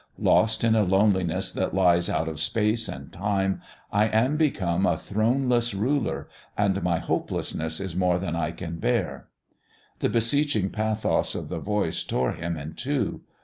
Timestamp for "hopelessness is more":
6.97-8.17